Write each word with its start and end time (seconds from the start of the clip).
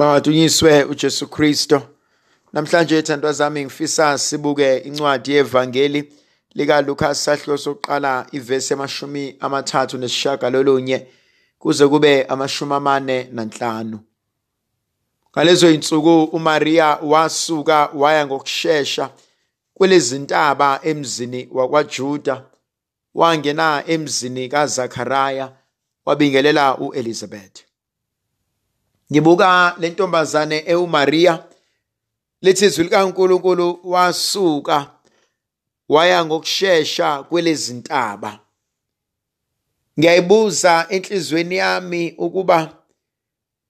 Madunyiswe 0.00 0.84
uJesu 0.84 1.28
Kristo. 1.28 1.82
Namhlanje 2.52 2.98
ethandwa 2.98 3.32
zami 3.32 3.64
ngifisa 3.64 4.18
sibuke 4.18 4.78
incwadi 4.78 5.32
yevangeli 5.32 6.12
lika 6.54 6.82
Lucas 6.82 7.24
sahlo 7.24 7.58
sokuqala 7.58 8.26
ivesi 8.32 8.72
emashumi 8.72 9.36
amathathu 9.40 9.98
nesishagalolunye 9.98 11.06
kuze 11.58 11.88
kube 11.88 12.24
amashumi 12.24 12.74
amane 12.74 13.28
nanhlanu. 13.32 14.00
Ngalezo 15.30 15.70
insuku 15.70 16.24
uMaria 16.24 16.86
wasuka 17.02 17.90
waya 17.94 18.26
ngokusheshsha 18.26 19.10
kulezintaba 19.74 20.80
emzini 20.82 21.48
wakwaJuda 21.52 22.44
wangena 23.14 23.84
emzini 23.86 24.48
kaZakaraya 24.48 25.52
wabingelela 26.06 26.78
uElizabeth. 26.78 27.69
Ngibuka 29.12 29.76
le 29.80 29.90
ntombazane 29.90 30.58
ewuMaria 30.66 31.44
lethi 32.42 32.64
izwi 32.66 32.84
likaNkulunkulu 32.84 33.80
wasuka 33.84 34.90
waya 35.88 36.24
ngokusheshsha 36.24 37.22
kwelezintaba. 37.22 38.38
Ngiyayibuza 39.98 40.86
enhlizweni 40.88 41.56
yami 41.56 42.14
ukuba 42.18 42.58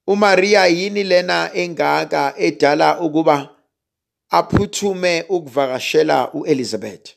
uMaria 0.07 0.67
yini 0.67 1.03
lena 1.05 1.51
engaka 1.55 2.35
edala 2.37 3.01
ukuba 3.01 3.37
aphuthume 4.31 5.25
ukuvakashela 5.29 6.33
uElizabeth. 6.33 7.09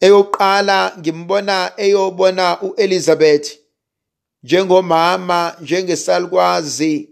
Eyoqala 0.00 0.78
ngimbona 0.98 1.72
eyobona 1.76 2.46
uElizabeth 2.62 3.48
njengomama, 4.46 5.56
njengesalukwazi, 5.60 7.10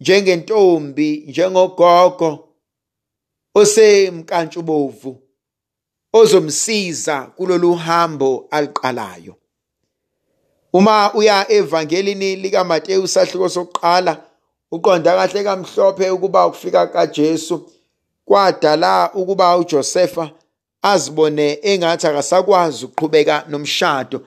njengentombi, 0.00 1.24
njengogogo 1.28 2.48
osemkantshubovu 3.54 5.22
ozomsiza 6.12 7.20
kulolu 7.20 7.74
hambo 7.74 8.46
aliqalayo. 8.50 9.34
Uma 10.72 11.14
uya 11.14 11.52
evangelini 11.52 12.36
likaMateyu 12.36 13.08
sahluko 13.08 13.48
sokuqala 13.48 14.22
uqonda 14.70 15.16
kahle 15.16 15.44
kamhlophe 15.44 16.10
ukuba 16.10 16.46
ukufika 16.46 16.86
kaJesu 16.86 17.70
kwadala 18.24 19.10
ukuba 19.14 19.56
uJosefa 19.56 20.30
azibone 20.82 21.58
engathi 21.62 22.06
akasakwazi 22.06 22.84
ukuqhubeka 22.84 23.44
nomshado 23.48 24.20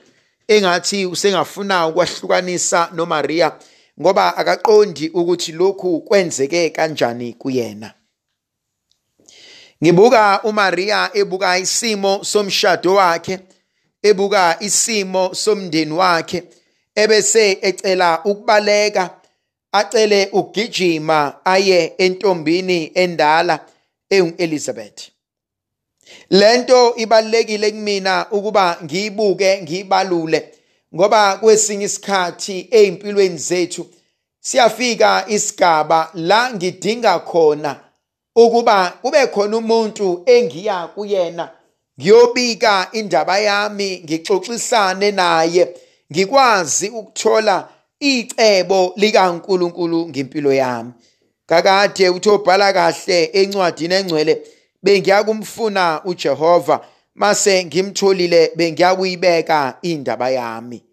engathi 0.56 1.06
usengafuna 1.06 1.88
ukwahlukanisa 1.88 2.90
noMaria 2.94 3.52
ngoba 4.02 4.38
akaqondi 4.38 5.10
ukuthi 5.10 5.52
lokhu 5.52 6.02
kwenzeke 6.02 6.70
kanjani 6.70 7.34
kuyena. 7.34 7.94
Ngibuka 9.84 10.44
uMaria 10.44 11.10
ebuka 11.14 11.58
isimo 11.58 12.24
somshado 12.24 12.94
wakhe, 12.94 13.40
ebuka 14.04 14.58
isimo 14.60 15.36
somndeni 15.36 15.92
wakhe, 15.94 16.44
ebese 16.96 17.58
ecela 17.62 18.24
ukubaleka, 18.26 19.10
acele 19.72 20.30
ukugijima 20.32 21.46
aye 21.46 21.94
entombini 21.98 22.92
endala 22.96 23.66
engu-Elizabeth. 24.10 25.12
Lento 26.30 26.96
ibalekile 26.96 27.72
kumina 27.72 28.26
ukuba 28.32 28.78
ngiyibuke 28.84 29.62
ngiyibalule 29.62 30.52
ngoba 30.96 31.38
kwesinye 31.38 31.86
isikhathi 31.86 32.68
ezimpilweni 32.72 33.38
zethu 33.38 33.86
siyafika 34.40 35.26
isigaba 35.28 36.10
la 36.14 36.54
ngidinga 36.54 37.20
khona 37.20 37.80
ukuba 38.36 38.94
kube 39.02 39.28
khona 39.28 39.58
umuntu 39.58 40.24
engiya 40.26 40.88
kuyena. 40.88 41.50
Ngiyobika 42.00 42.88
indaba 42.92 43.40
yami 43.40 44.02
ngixoxisane 44.06 45.12
naye 45.12 45.64
ngikwazi 46.12 46.90
ukuthola 46.90 47.70
icebo 48.00 48.94
likaNkuluNkulu 48.96 50.10
ngempilo 50.10 50.54
yami. 50.54 50.92
Kakade 51.46 52.10
uthobhala 52.10 52.74
kahle 52.74 53.24
encwadini 53.40 53.96
engcwele 53.96 54.34
bengiyakumfuna 54.84 56.02
uJehova 56.06 56.86
mase 57.16 57.66
ngimtholile 57.66 58.52
bengiyakuyibeka 58.56 59.78
indaba 59.82 60.30
yami. 60.30 60.84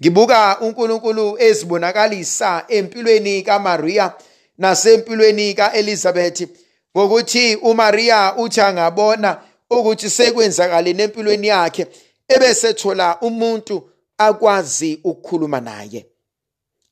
Ngibuka 0.00 0.60
uNkulunkulu 0.60 1.36
ezibonakalisa 1.38 2.64
empilweni 2.68 3.42
kaMaria 3.42 4.12
nasempilweni 4.58 5.54
kaElizabeth 5.54 6.48
ngokuthi 6.96 7.56
uMaria 7.56 8.36
uthi 8.36 8.60
angabona 8.60 9.40
ukuthi 9.70 10.10
sekwenzakale 10.10 10.92
nempilweni 10.92 11.46
yakhe 11.46 11.86
ebesethola 12.28 13.20
umuntu 13.20 13.90
akwazi 14.18 15.00
ukukhuluma 15.04 15.60
naye. 15.60 16.06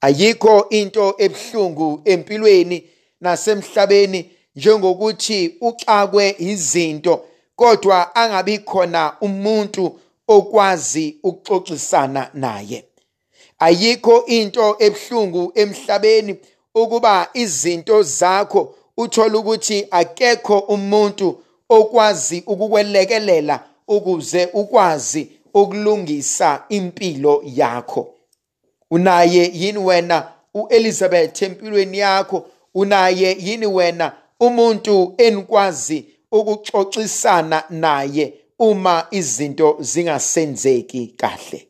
Ayikho 0.00 0.66
into 0.70 1.14
ebhlungu 1.18 2.02
empilweni 2.04 2.90
nasemhlabeni 3.20 4.30
njengokuthi 4.56 5.54
uxakwe 5.60 6.34
izinto 6.38 7.24
kodwa 7.56 8.16
angabi 8.16 8.58
khona 8.58 9.12
umuntu 9.20 9.98
okwazi 10.28 11.16
ukuxoxisana 11.22 12.30
naye. 12.34 12.84
Ayikho 13.58 14.26
into 14.26 14.76
ebhlungu 14.78 15.52
emhlabeni 15.54 16.36
ukuba 16.74 17.28
izinto 17.34 18.02
zakho 18.02 18.74
uthola 18.96 19.38
ukuthi 19.38 19.86
akekho 19.90 20.58
umuntu 20.58 21.42
okwazi 21.68 22.42
ukukwelekelela 22.46 23.64
ukuze 23.88 24.48
ukwazi 24.52 25.30
ukulungisa 25.54 26.64
impilo 26.68 27.42
yakho. 27.44 28.14
Unaye 28.90 29.50
yini 29.54 29.78
wena 29.78 30.32
uElizabeth 30.54 31.42
empilweni 31.42 31.98
yakho? 31.98 32.46
Unaye 32.74 33.36
yini 33.40 33.66
wena 33.66 34.12
umuntu 34.40 35.14
enikwazi 35.18 36.04
ukuxoxisana 36.32 37.64
naye 37.70 38.34
uma 38.58 39.06
izinto 39.10 39.76
zingasenzeki 39.80 41.14
kahle. 41.16 41.68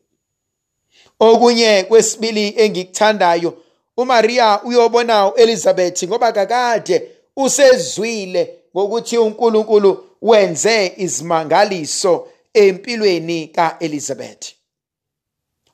Okunye 1.21 1.85
kwesibili 1.89 2.55
engikuthandayo 2.57 3.63
uMaria 3.97 4.63
uyobona 4.63 5.33
uElizabeth 5.33 6.05
ngoba 6.05 6.33
kakade 6.33 7.11
usezwile 7.37 8.55
ngokuthi 8.77 9.19
uNkulunkulu 9.19 10.05
wenze 10.23 10.93
izimangaliso 10.97 12.29
empilweni 12.55 13.47
kaElizabeth. 13.49 14.53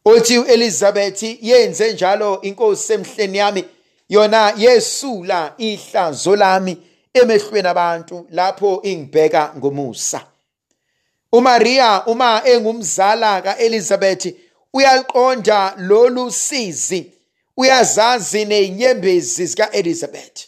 Uthi 0.05 0.39
uElizabeth 0.39 1.23
yenze 1.43 1.93
njalo 1.93 2.41
inkosi 2.41 2.87
semhleni 2.87 3.39
yami. 3.39 3.65
Yona 4.09 4.53
yesula 4.57 5.55
ihlazo 5.59 6.37
lami 6.37 6.77
emehlweni 7.15 7.69
abantu 7.69 8.27
lapho 8.31 8.81
ingibheka 8.83 9.53
ngomusa. 9.57 10.21
uMaria 11.33 12.05
uma 12.07 12.43
engumzala 12.45 13.43
kaElizabeth 13.43 14.35
uyaqonda 14.73 15.75
lolu 15.79 16.31
sizi. 16.31 17.13
Uyazazi 17.57 18.45
nezinyembezi 18.45 19.47
zikaElizabeth. 19.47 20.47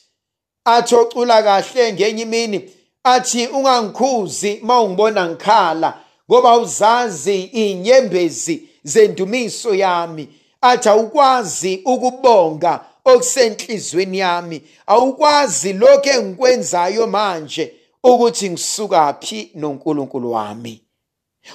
Athocula 0.65 1.43
kahle 1.43 1.93
ngenye 1.93 2.23
imini 2.23 2.71
athi 3.05 3.47
ungangikhuzi 3.47 4.61
mawungibona 4.63 5.29
ngikhala 5.29 6.01
ngoba 6.31 6.59
uzazi 6.59 7.43
inyembezi 7.43 8.69
zendumiso 8.85 9.75
yami. 9.75 10.29
Athi 10.65 10.89
awukwazi 10.89 11.83
ukubonga 11.85 12.81
okusenhlizweni 13.05 14.19
yami. 14.19 14.62
Awukwazi 14.87 15.73
lokho 15.73 16.11
engikwenzayo 16.11 17.06
manje 17.06 17.75
ukuthi 18.03 18.50
ngisuka 18.50 19.15
phi 19.21 19.50
noNkulunkulu 19.55 20.33
wami. 20.33 20.81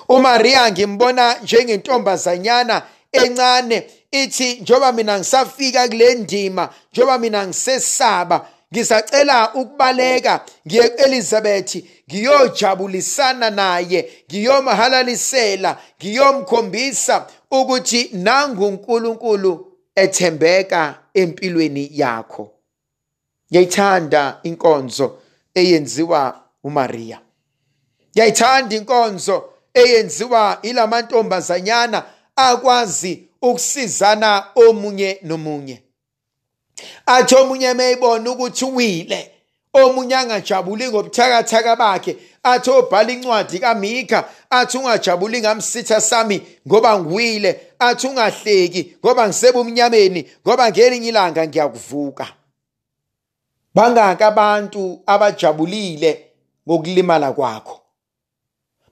uMaria 0.10 0.72
ngimbona 0.72 1.36
njengentombazanyana 1.44 2.82
encane 3.12 3.88
ithi 4.12 4.54
njoba 4.62 4.92
mina 4.92 5.18
ngisafika 5.18 5.88
kule 5.88 6.16
ndima 6.16 6.70
njoba 6.94 7.18
mina 7.18 7.48
ngisesaba 7.48 8.48
ngisacela 8.74 9.54
ukubaleka 9.54 10.46
ngiye 10.68 10.84
Elizabeth 10.84 11.76
ngiyojabulisana 12.10 13.50
naye 13.50 14.12
ngiyomhalalisela 14.30 15.78
ngiyomkhombisa 16.02 17.28
ukuthi 17.52 18.10
nangu 18.14 18.66
uNkulunkulu 18.66 19.74
ethembeka 19.96 21.00
empilweni 21.14 21.90
yakho. 21.94 22.52
Ngiyayithanda 23.52 24.40
inkonzo 24.44 25.20
eyenziwa 25.54 26.44
uMaria 26.64 27.22
ngiyayithanda 28.12 28.76
inkonzo 28.76 29.54
eyenziwa 29.74 30.60
ilamantombazanyana 30.62 32.04
akwazi 32.36 33.30
ukusizana 33.42 34.46
omunye 34.56 35.20
nomunye. 35.24 35.84
Athi 37.06 37.36
omunye 37.36 37.74
meyibona 37.74 38.32
ukuthi 38.32 38.66
uwile 38.66 39.32
omunye 39.74 40.16
angajabuli 40.16 40.88
ngobuthakathaka 40.88 41.76
bakhe 41.76 42.18
athi 42.44 42.70
obhala 42.70 43.12
incwadi 43.12 43.60
kamika 43.60 44.30
athi 44.50 44.78
ungajabuli 44.78 45.40
ngamsitha 45.42 46.02
sami 46.02 46.42
ngoba 46.68 47.00
ngiwile 47.00 47.62
athi 47.80 48.08
ungahleki 48.08 48.96
ngoba 49.06 49.28
ngisebumnyameni 49.28 50.30
ngoba 50.48 50.70
ngelinye 50.70 51.10
ilanga 51.10 51.48
ngiyakuvuka. 51.48 52.28
Bangaka 53.76 54.28
abantu 54.28 55.02
abajabulile 55.06 56.26
ngokulimala 56.68 57.32
kwakho. 57.32 57.82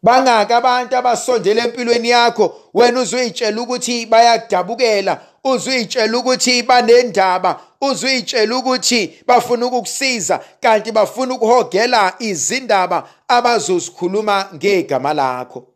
Bangaka 0.04 0.58
abantu 0.58 0.98
abasondele 0.98 1.62
empilweni 1.62 2.10
yakho 2.10 2.56
wena 2.74 3.02
uzuyitshela 3.02 3.62
ukuthi 3.62 4.06
bayakudabukela 4.06 5.22
uzuyitshela 5.44 6.18
ukuthi 6.18 6.64
banendaba 6.64 7.60
uzuyitshela 7.82 8.58
ukuthi 8.58 9.24
bafuna 9.28 9.66
ukukusiza 9.66 10.40
kanti 10.62 10.92
bafuna 10.92 11.34
ukuhogela 11.34 12.14
izindaba 12.20 13.08
abazozikhuluma 13.28 14.50
ngegama 14.56 15.14
lakho. 15.14 15.68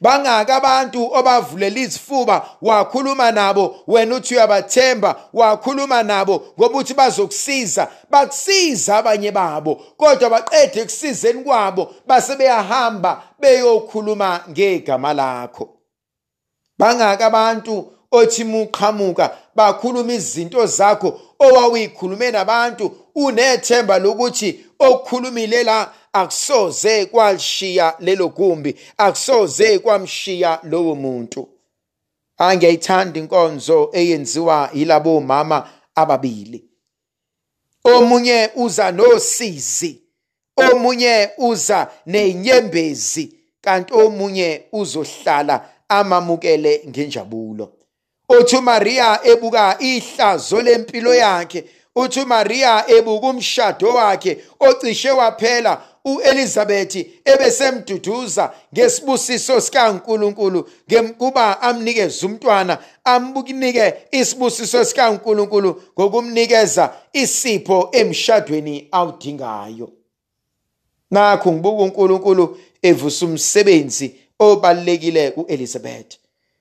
Bangaka 0.00 0.56
abantu 0.56 1.12
obavulela 1.18 1.80
izifuba 1.80 2.46
wakhuluma 2.62 3.30
nabo 3.30 3.76
wena 3.86 4.14
uthi 4.14 4.34
uyabathemba 4.34 5.16
wakhuluma 5.32 6.02
nabo 6.02 6.52
ngoba 6.58 6.78
uthi 6.78 6.94
bazokusiza 6.94 7.88
bakusiza 8.10 8.96
abanye 8.96 9.30
babo 9.32 9.74
kodwa 9.96 10.30
baqede 10.30 10.80
ekusizeni 10.80 11.44
kwabo 11.44 11.94
base 12.06 12.36
beyahamba 12.36 13.22
beyokhuluma 13.40 14.40
ngegama 14.50 15.12
lakho. 15.12 15.68
Bangaka 16.78 17.26
abantu 17.26 17.92
othi 18.10 18.44
muqhamuka 18.44 19.36
bakhuluma 19.54 20.12
izinto 20.12 20.66
zakho 20.66 21.20
owawuyikhulume 21.38 22.30
nabantu 22.30 22.96
unethemba 23.14 23.98
lokuthi 23.98 24.60
okukhulumile 24.78 25.62
la 25.62 25.92
akusoze 26.12 27.06
kwalishiya 27.06 27.94
lelo 27.98 28.28
gumbi 28.28 28.76
akusoze 28.98 29.78
kwamshiya 29.78 30.60
lowo 30.62 30.94
muntu. 30.94 31.48
Angiyayithanda 32.38 33.20
inkonzo 33.20 33.90
eyenziwa 33.92 34.70
yilabo 34.74 35.20
mama 35.20 35.70
ababili. 35.94 36.64
Omunye 37.84 38.50
uza 38.56 38.92
nosizi 38.92 40.02
omunye 40.56 41.30
uza 41.38 41.90
nenyembezi 42.06 43.34
kanti 43.60 43.94
omunye 43.94 44.64
uzohlala 44.72 45.68
amamukele 45.88 46.82
ngenjabulo. 46.88 47.72
Uthi 48.38 48.56
uMaria 48.56 49.20
ebuka 49.24 49.76
ihlazo 49.80 50.62
lempilo 50.62 51.14
yakhe 51.14 51.64
uthi 51.96 52.20
uMaria 52.20 52.84
ebuka 52.90 53.26
umshado 53.26 53.88
wakhe 53.88 54.44
ocishe 54.60 55.10
waphela 55.10 55.82
uElizabeth 56.04 56.96
ebesemduduza 57.24 58.54
ngesibusiso 58.74 59.60
sikaNkuluNkulu 59.60 60.68
ngemkuba 60.90 61.62
amnikeze 61.62 62.26
umntwana 62.26 62.78
ambuknike 63.04 63.94
isibusiso 64.10 64.84
sikaNkuluNkulu 64.84 65.82
ngokumnikeza 65.94 66.94
isipho 67.12 67.88
emshadweni 67.92 68.88
awudingayo. 68.92 69.92
Nakho 71.10 71.52
ngibuka 71.52 71.82
uNkulunkulu 71.82 72.58
evusa 72.82 73.26
umsebenzi 73.26 74.14
obalekile 74.38 75.30
kuElizabeth. 75.30 76.16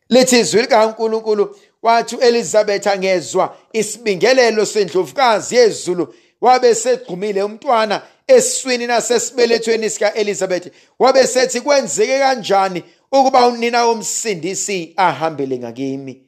Lithi 0.09 0.39
izwi 0.39 0.61
likaNkulunkulu 0.61 1.55
wathi 1.81 2.15
uElizabeth 2.15 2.87
angezwa 2.87 3.57
isibingelelo 3.73 4.65
sendlovukazi 4.65 5.55
yezulu 5.55 6.13
wabe 6.41 6.75
segqumile 6.75 7.43
umntwana 7.43 8.01
esiswini 8.27 8.87
nasesibelethweni 8.87 9.89
sika-elizabeth. 9.89 10.71
Wabe 10.99 11.27
sethi 11.27 11.61
kwenzeke 11.61 12.19
kanjani 12.19 12.83
ukuba 13.11 13.47
unina 13.47 13.85
womsindisi 13.85 14.93
ahambele 14.97 15.57
ngakimi? 15.59 16.23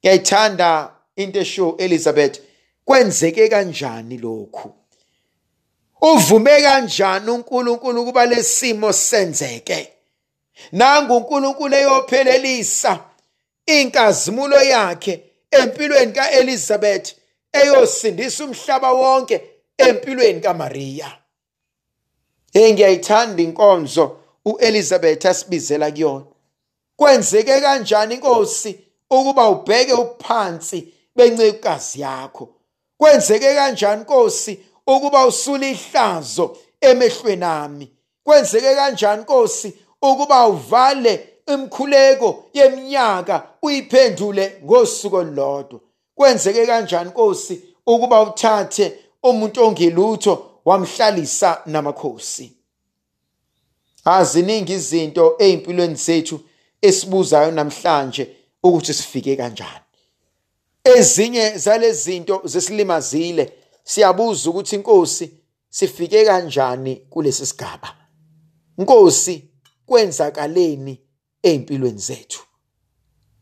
Ngiyayithanda 0.00 0.90
into 1.16 1.40
esho 1.40 1.76
elizabeth 1.78 2.40
kwenzeke 2.84 3.48
kanjani 3.48 4.18
lokhu? 4.18 4.74
Uvume 6.02 6.62
kanjani 6.62 7.30
unkulunkulu 7.30 8.02
ukuba 8.02 8.26
lesimo 8.26 8.92
senzeke? 8.92 9.92
Nangu 10.72 11.16
unkulunkulu 11.16 11.74
eyophelelisa 11.74 13.00
inkazimulo 13.68 14.62
yakhe 14.62 15.24
empilweni 15.50 16.12
kaElizabeth 16.12 17.08
eyosindisa 17.52 18.44
umhlaba 18.44 18.92
wonke 18.92 19.36
empilweni 19.78 20.40
kaMaria. 20.40 21.08
Engiyayithanda 22.52 23.42
inkonzo 23.42 24.04
uElizabeth 24.44 25.26
asibizela 25.26 25.90
kuyona. 25.90 26.26
Kwenzeke 26.96 27.60
kanjani 27.60 28.14
inkosi 28.14 28.80
ukuba 29.10 29.48
ubheke 29.48 29.92
uphansi 29.92 30.94
bencekukazi 31.16 32.00
yakho? 32.00 32.48
Kwenzeke 32.98 33.54
kanjani 33.54 34.00
inkosi 34.00 34.60
ukuba 34.86 35.26
usule 35.26 35.70
ihlazo 35.70 36.56
emehlweni 36.80 37.44
ami? 37.44 37.92
Kwenzeke 38.24 38.74
kanjani 38.74 39.20
inkosi 39.20 39.78
ukuba 40.02 40.46
uvale 40.46 41.37
imkhuleko 41.54 42.44
yeminyaka 42.54 43.48
uyiphendule 43.62 44.60
ngosuku 44.64 45.16
olulodwa. 45.16 45.80
Kwenzeke 46.14 46.66
kanjani 46.66 47.08
inkosi 47.08 47.62
ukuba 47.86 48.22
uthathe 48.22 48.98
umuntu 49.22 49.64
ongelutho 49.64 50.50
wamhlalisa 50.64 51.62
namakhosi? 51.66 52.52
Aziningi 54.04 54.72
izinto 54.72 55.36
ezimpilweni 55.38 55.94
zethu 55.94 56.40
esibuzayo 56.82 57.50
namhlanje 57.50 58.36
ukuthi 58.62 58.94
sifike 58.94 59.36
kanjani. 59.36 59.84
Ezinye 60.84 61.58
zalezi 61.58 62.02
zinto 62.02 62.42
zesilimazile 62.44 63.52
siyabuza 63.84 64.50
ukuthi 64.50 64.76
inkosi 64.76 65.30
sifike 65.70 66.24
kanjani 66.24 66.96
kulesi 66.96 67.46
sigaba? 67.46 67.96
Inkosi 68.78 69.44
kwenzakaleni 69.86 71.00
ezimpilweni 71.42 71.98
zethu. 71.98 72.40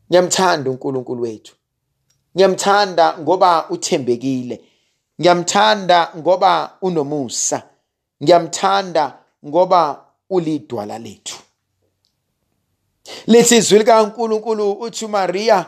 Ngiyamthanda 0.09 0.69
uNkulunkulu 0.71 1.21
wethu. 1.21 1.55
Ngiyamthanda 2.35 3.17
ngoba 3.17 3.69
uthembekile. 3.69 4.61
Ngiyamthanda 5.21 6.11
ngoba 6.17 6.77
unomusa. 6.81 7.63
Ngiyamthanda 8.23 9.17
ngoba 9.45 10.05
ulidwala 10.29 10.99
lethu. 10.99 11.37
Lithi 13.27 13.57
izwi 13.57 13.79
likaNkulunkulu 13.79 14.71
uthi 14.71 15.05
uMaria 15.05 15.65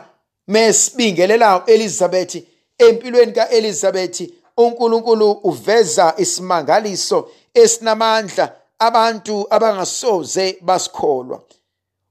mesibingelela 0.48 1.64
uElizabeth 1.64 2.36
empilweni 2.78 3.32
kaElizabeth 3.32 4.20
uNkulunkulu 4.56 5.30
uveza 5.30 6.14
isimangaliso 6.18 7.30
esinamandla 7.54 8.56
abantu 8.78 9.46
abangasoze 9.50 10.58
basikholwa. 10.60 11.42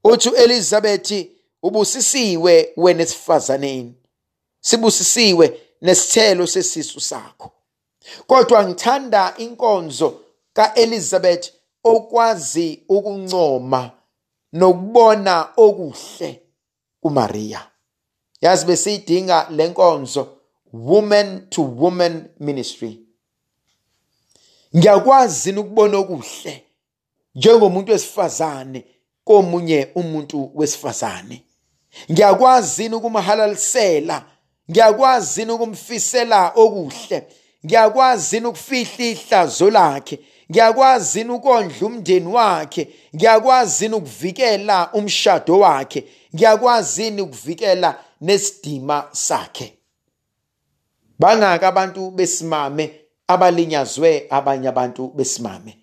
Uthi 0.03 0.29
uElizabeth 0.29 1.11
ubusisiwe 1.63 2.73
wena 2.77 3.03
esifazaneni 3.03 3.93
sibusisiwe 4.61 5.61
nesithelo 5.81 6.47
sesisu 6.47 6.99
sakho. 6.99 7.51
Kodwa 8.27 8.67
ngithanda 8.67 9.33
inkonzo 9.37 10.19
kaElizabeth 10.53 11.51
okwazi 11.83 12.83
ukuncoma 12.89 13.91
nokubona 14.53 15.49
okuhle 15.57 16.41
kuMaria. 17.01 17.67
Yazi 18.41 18.65
besiyidinga 18.65 19.47
lenkonzo 19.49 20.27
woman 20.73 21.49
to 21.49 21.61
woman 21.61 22.29
ministry. 22.39 22.99
Ngiyakwazi 24.77 25.51
ukubona 25.51 25.97
okuhle 25.97 26.63
njengomuntu 27.35 27.91
wesifazane 27.91 28.85
komunye 29.29 29.87
umuntu 29.95 30.51
wesifazane. 30.55 31.43
Ngiyakwazi 32.11 32.89
ukumhalalisela 32.89 34.25
ngiyakwazi 34.71 35.43
ukumfisela 35.43 36.51
okuhle? 36.55 37.27
Ngiyakwazi 37.65 38.37
ukufihla 38.37 39.05
ihlazo 39.05 39.69
lakhe? 39.69 40.19
Ngiyakwazi 40.51 41.23
ukondla 41.23 41.87
umndeni 41.87 42.27
wakhe? 42.27 42.87
Ngiyakwazi 43.15 43.87
ukuvikela 43.87 44.89
umshado 44.93 45.59
wakhe? 45.59 46.03
Ngiyakwazi 46.35 47.21
ukuvikela 47.21 47.99
nesidima 48.21 49.09
sakhe? 49.11 49.73
Bangaka 51.19 51.67
abantu 51.67 52.11
besimame 52.11 52.91
abalinyazwe 53.27 54.25
abanye 54.29 54.67
abantu 54.67 55.07
besimame. 55.15 55.77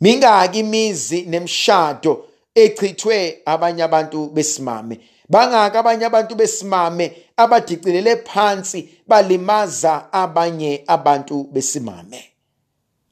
Mingaki 0.00 0.58
imizi 0.58 1.22
nemshado 1.22 2.29
echithwe 2.54 3.42
abanye 3.44 3.82
abantu 3.82 4.30
besimame. 4.30 5.00
Bangaka 5.28 5.78
abanye 5.78 6.04
abantu 6.04 6.34
besimame 6.34 7.16
abadicilele 7.36 8.16
phansi 8.16 8.88
balimaza 9.06 10.12
abanye 10.12 10.84
abantu 10.86 11.44
besimame. 11.44 12.24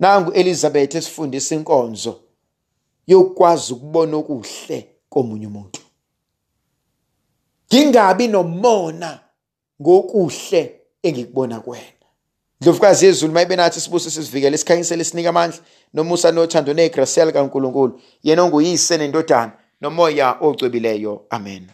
Nangu 0.00 0.32
Elizabeth 0.32 0.94
esifundisa 0.94 1.54
inkonzo 1.54 2.20
yokwazi 3.06 3.72
ukubona 3.72 4.16
okuhle 4.16 4.88
komunye 5.08 5.46
umuntu. 5.46 5.80
Ngingabi 7.68 8.28
nomona 8.28 9.20
ngokuhle 9.82 10.80
engikubona 11.02 11.60
kuwena 11.60 11.97
Ndlovukazi 12.60 13.06
yezulu 13.06 13.32
mayibe 13.32 13.56
nathi 13.56 13.80
sibuso 13.80 14.10
sisivikele 14.10 14.54
isikhanyisele 14.54 15.04
sinika 15.04 15.28
amandla 15.28 15.58
nomusa 15.94 16.32
nothando 16.32 16.74
negrasiya 16.74 17.26
likaNkuluNkulu 17.26 18.00
yena 18.22 18.42
onguyise 18.42 18.96
nendodana 18.96 19.52
nomoya 19.80 20.36
ocwebileyo 20.40 21.26
amen. 21.30 21.66